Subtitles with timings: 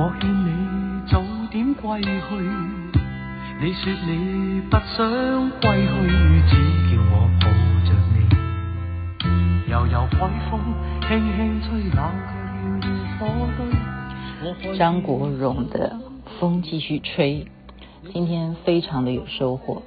[0.00, 1.20] 我劝你早
[1.50, 2.08] 点归去，
[3.60, 5.90] 你说你不想归去，
[6.46, 6.54] 只
[6.88, 7.50] 叫我抱
[7.84, 8.16] 着你。
[9.68, 10.60] 悠悠海风
[11.02, 11.98] 轻轻吹，冷
[12.80, 13.26] 却了火
[13.56, 14.78] 堆。
[14.78, 15.98] 张国荣的
[16.38, 17.44] 《风继续吹》，
[18.12, 19.82] 今天非常的有收获，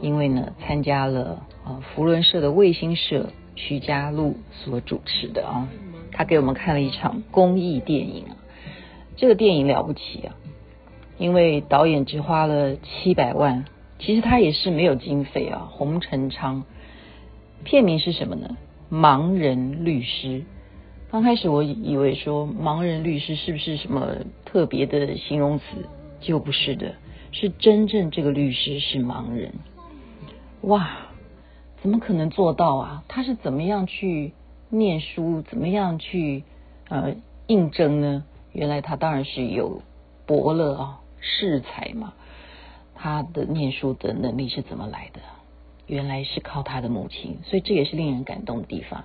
[0.00, 5.66] 因为呢参加了啊扶轮社的卫星社徐佳璐所主持的啊，
[6.12, 8.26] 他给我们看了一场公益电影。
[9.16, 10.36] 这个电影了不起啊，
[11.18, 13.64] 因为导演只花了七百万，
[13.98, 15.68] 其实他也是没有经费啊。
[15.70, 16.64] 洪成昌，
[17.64, 18.56] 片名是什么呢？
[18.90, 20.44] 盲人律师。
[21.10, 25.64] 刚开始我以为说盲人律师是不是什么特别的形容词，
[26.20, 26.94] 就不是的，
[27.32, 29.54] 是真正这个律师是盲人。
[30.62, 30.90] 哇，
[31.80, 33.04] 怎么可能做到啊？
[33.08, 34.32] 他是怎么样去
[34.68, 36.44] 念书，怎么样去
[36.88, 37.14] 呃
[37.46, 38.24] 应征呢？
[38.56, 39.82] 原来他当然是有
[40.24, 42.14] 伯乐啊，世才嘛。
[42.94, 45.20] 他的念书的能力是怎么来的？
[45.86, 49.04] 原来是靠他的母亲，所以这也是令人感动的地方。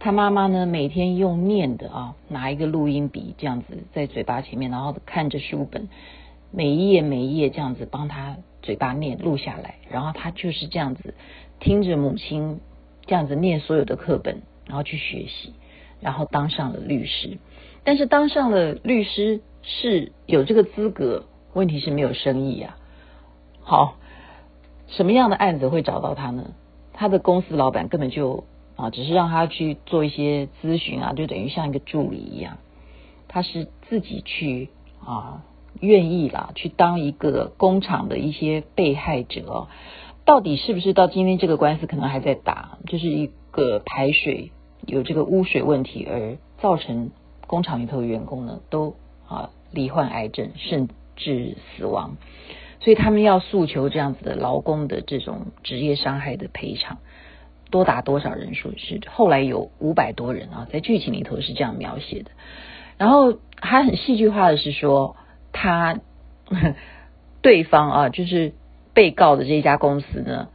[0.00, 5.88] 他妈妈呢，每天用念的啊，拿一个录音笔这样子在嘴巴前面，然后看着书本，
[6.50, 11.14] 每一页每一页这样子帮他嘴巴念录下来，然后他就是这样子
[11.60, 12.60] 听着母亲
[13.06, 15.54] 这样子念所有的课本，然后去学习，
[16.00, 17.38] 然后当上了律师。
[17.88, 22.76] 但是当上了律师是有这个资格，问题是没有生意啊。
[23.62, 23.96] 好，
[24.88, 26.50] 什么样的案子会找到他呢？
[26.92, 28.44] 他的公司老板根本就
[28.76, 32.58] 啊，只是让他去做一些咨询啊，就等于像一个助理一样。
[33.26, 34.68] 他是自己去
[35.02, 35.42] 啊，
[35.80, 39.68] 愿意啦，去当一个工厂的一些被害者。
[40.26, 42.76] 到底是不是到今天这个官司可能还在打？
[42.86, 44.52] 就是一个排水
[44.86, 47.12] 有这个污水问题而造成。
[47.48, 48.94] 工厂里头的员工呢，都
[49.26, 52.16] 啊罹患癌症，甚至死亡，
[52.78, 56.98] 所以他们要诉求这样子的劳工的这种职业伤害的赔偿，
[57.70, 58.78] 多达多少人数？
[58.78, 62.30] 是后来有五百多人啊，在剧情里头是这样描写的。
[62.98, 65.16] 然后还很戏剧化的是说，
[65.52, 66.00] 他
[67.42, 68.52] 对方啊，就是
[68.92, 70.48] 被告的这家公司呢，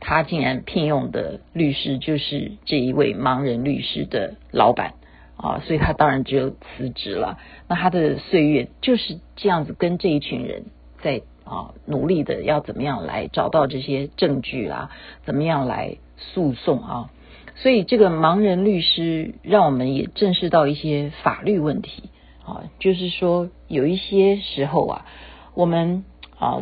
[0.00, 4.94] 他竟然聘用的律师就是这一位盲人律师的老板。
[5.42, 7.38] 啊，所以他当然只有辞职了。
[7.66, 10.64] 那他的岁月就是这样子，跟这一群人
[11.00, 14.90] 在啊努力的要怎么样来找到这些证据啊，
[15.24, 17.10] 怎么样来诉讼啊。
[17.56, 22.10] 所以这个盲人律师让我们也正视到一些法律问题
[22.44, 25.06] 啊，就是说有一些时候啊，
[25.54, 26.04] 我们
[26.38, 26.60] 啊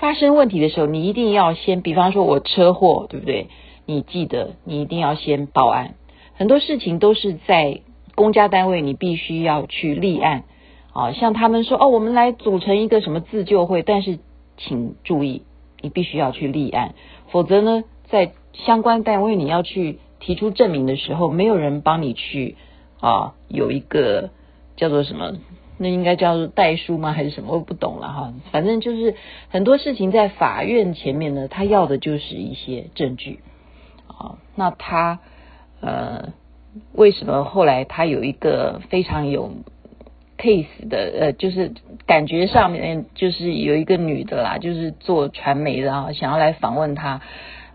[0.00, 3.46] 发生问题的时候，你一定要先，比方说我车祸，对不对？
[3.86, 5.94] 你记得你一定要先报案。
[6.34, 7.82] 很多事情都是在。
[8.18, 10.42] 公家单位，你必须要去立案
[10.92, 11.12] 啊！
[11.12, 14.18] 像他们说哦，我们来组成一个什么自救会，但是
[14.56, 15.42] 请注意，
[15.80, 16.96] 你必须要去立案，
[17.28, 22.56] 否则呢，在相关单位你要去提出证明的时候，没有人帮你去
[22.98, 24.30] 啊，有一个
[24.74, 25.34] 叫做什么？
[25.78, 27.12] 那应该叫做代书吗？
[27.12, 27.54] 还是什么？
[27.54, 28.34] 我不懂了哈。
[28.50, 29.14] 反正就是
[29.48, 33.38] 很多事情在法院前面呢，他要的就是一些证据
[34.08, 34.38] 啊。
[34.56, 35.20] 那他
[35.80, 36.32] 呃。
[36.92, 39.52] 为什么后来他有一个非常有
[40.36, 41.72] case 的呃，就是
[42.06, 47.20] 感觉上面就是有一个女的啦，就是做传媒的啊，想要来访问他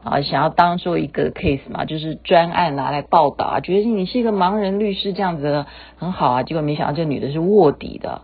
[0.03, 5.65] 啊，想要当做一个 case 嘛，就是专案拿来报道啊，觉得你是一个盲人律师这样子
[5.97, 8.21] 很好啊，结果没想到这女的是卧底的，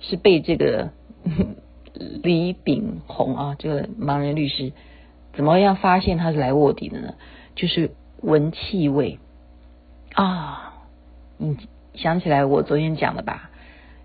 [0.00, 0.90] 是被这个
[2.22, 4.72] 李炳宏啊，这个盲人律师
[5.34, 7.14] 怎么样发现他是来卧底的呢？
[7.54, 7.90] 就是
[8.22, 9.18] 闻气味。
[10.14, 10.74] 啊，
[11.38, 11.56] 你
[11.94, 13.50] 想起来我昨天讲的吧？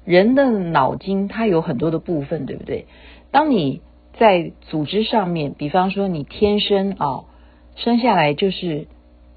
[0.05, 2.85] 人的脑筋它有很多的部分，对不对？
[3.31, 3.81] 当你
[4.17, 7.25] 在组织上面，比方说你天生啊，
[7.75, 8.87] 生下来就是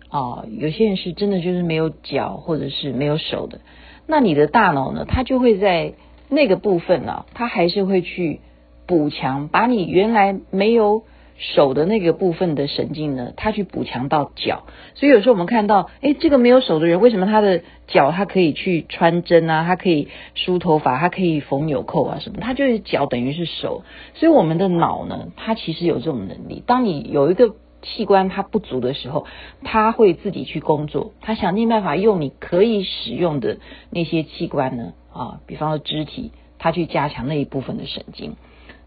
[0.08, 3.60] 啊，有些人是真的就是没有脚或者是没有手的，
[4.06, 5.94] 那你的大脑呢，它就会在
[6.28, 8.40] 那个部分呢，它还是会去
[8.86, 11.02] 补强，把你原来没有。
[11.40, 14.64] 手的那个部分的神经呢，它去补强到脚，
[14.94, 22.40] 所以有时候我们看到，诶，这个没有手的人，为什么他的脚他可以去穿针啊，他可以梳头发，他可以缝纽扣啊什么？
[22.42, 26.62] 他就是脚等于是手，所以我们的脑呢，它其实有这种能力。
[26.66, 29.24] 当你有一个器官它不足的时候，
[29.64, 33.56] 它会自己去工作，它想尽办法用你可以使用的
[33.88, 38.36] 那些器官呢，啊，比方说肢体，它去加强那一部分的神经。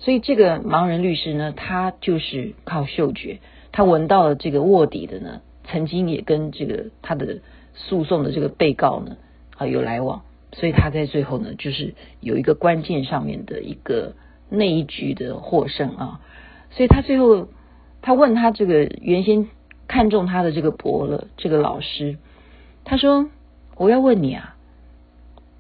[0.04, 3.40] 所以这个盲人律师呢，他就是靠嗅觉，
[3.72, 7.40] 他闻到了这个卧底的呢，曾经也跟这个他的
[7.74, 9.16] 诉讼的这个被告呢
[9.56, 14.14] 啊有来往，所以他在最后呢，就是有一个关键上面的一个
[14.50, 16.20] 那一局的获胜啊。
[16.72, 17.48] 所以他最后
[18.02, 19.48] 他问他这个原先
[19.88, 22.18] 看中他的这个伯乐这个老师，
[22.84, 23.30] 他说
[23.78, 24.58] ：“我要问你啊，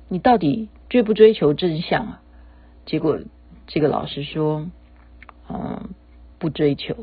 [0.09, 2.21] 你到底追不追求真相啊？”
[2.85, 3.19] 结果
[3.73, 4.67] 这个老师说
[5.49, 5.89] ：“嗯，
[6.37, 6.95] 不追求，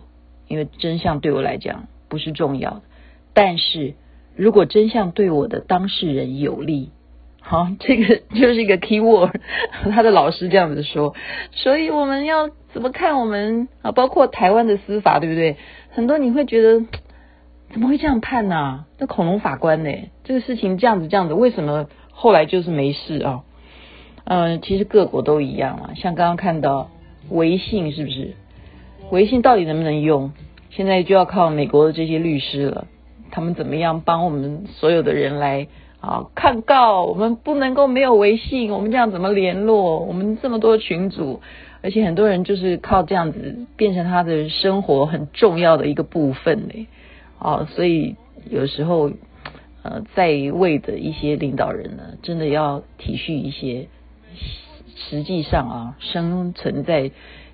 [0.47, 2.83] 因为真相对我来讲不是重要的。
[3.35, 3.95] 但是
[4.37, 6.93] 如果真相对我的当事人有利，
[7.41, 9.35] 好，这个 就是一个 key word。
[9.91, 11.17] 他的老师这样子说，
[11.51, 13.91] 所以我们要怎么看我们啊？
[13.91, 15.57] 包括台湾的司法，对不对？
[15.91, 16.87] 很多你会觉得
[17.73, 18.87] 怎么会这样判呢、啊？
[18.97, 19.91] 那恐龙法官呢？
[20.23, 23.43] 这个事情这样子这样子，为什么后来就是没事啊？
[24.25, 26.91] 嗯，其实各国都一样啊，像刚刚看到
[27.31, 28.35] 微信是不是？
[29.11, 30.33] 微信到底能不能用？
[30.71, 32.87] 现在就要靠美国的这些律师了，
[33.33, 35.67] 他们怎么样帮我们所有的人来
[36.01, 37.03] 啊抗告？
[37.05, 39.99] 我们不能够没有微信，我们这样怎么联络？
[39.99, 41.41] 我们这么多群组，
[41.83, 46.87] 而且很多人就是靠这样子变成他的生活很重要的一个部分呢。
[47.41, 48.15] 啊，所以
[48.49, 49.11] 有时候
[49.83, 53.89] 呃，在位的一些领导人呢，真的要体恤一些。
[54.97, 57.11] 实际上啊，生存在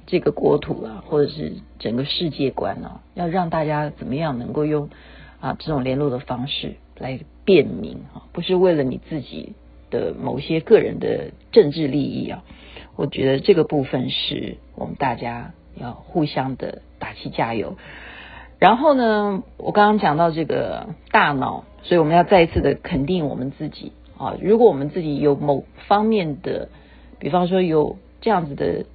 [0.07, 4.89] 这个国土啊，或者是整个世界观啊，要让大家怎么样能够用
[5.41, 9.55] 啊这种联络的方式来便民啊，不是为了你自己
[9.91, 12.43] 的某些个人的政治利益啊。
[12.97, 17.77] 我觉得这个部分是我们大家要互相的打气加油。
[18.59, 23.93] 然后呢，我刚刚讲到这个大脑，所以我们要再一次的肯定我们自己。
[24.19, 26.69] 啊，如果我们自己有某方面的，
[27.19, 28.87] 比方说有这样子的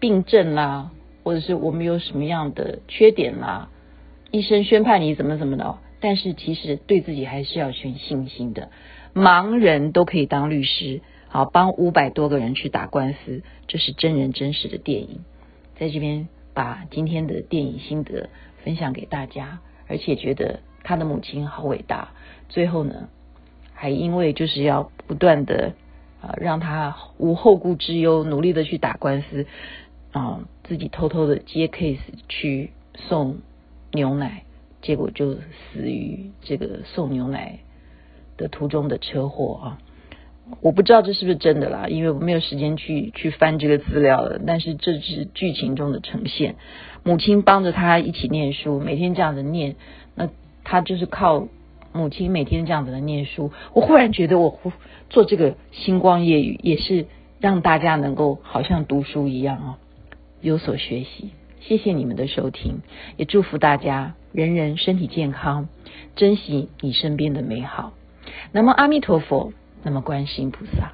[0.00, 0.90] 病症啦，
[1.22, 3.68] 或者是我们有什么样的缺点啦，
[4.30, 8.70] 医生宣判你怎么怎么的，但是其实对自己还是要全信心的。
[9.14, 15.20] 盲人都可以当律师，好，帮五百多个人去打官司，这是真人真实的电影。
[15.76, 18.30] 在这边把今天的电影心得
[18.64, 22.12] 分享给大家，而且觉得他的母亲好伟大。
[22.48, 23.08] 最后呢，
[23.82, 25.72] 还因为就是要不断的
[26.20, 29.44] 啊，让他无后顾之忧，努力的去打官司
[30.12, 31.98] 啊，自己偷偷的接 case
[32.28, 33.38] 去送
[33.90, 34.44] 牛奶，
[34.82, 37.58] 结果就死于这个送牛奶
[38.36, 39.78] 的途中的车祸啊！
[40.60, 44.40] 我不知道这是不是真的啦，因为我没有时间去去翻这个资料了。
[44.46, 46.54] 但是这是剧情中的呈现，
[47.02, 49.74] 母亲帮着他一起念书，每天这样子念，
[50.14, 50.30] 那
[50.62, 51.48] 他就是靠。
[51.92, 54.58] 母亲每天这样子的念书，我忽然觉得我
[55.10, 57.06] 做这个星光夜语也是
[57.40, 59.78] 让大家能够好像读书一样啊，
[60.40, 61.30] 有所学习。
[61.60, 62.80] 谢谢你们的收听，
[63.16, 65.68] 也祝福大家人人身体健康，
[66.16, 67.92] 珍惜你身边的美好。
[68.50, 69.52] 那么阿弥陀佛，
[69.84, 70.92] 那么观世菩萨。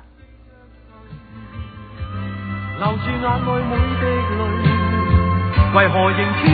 [2.79, 4.05] 流住眼内每滴
[4.37, 4.43] 泪，
[5.75, 6.47] 为何仍断续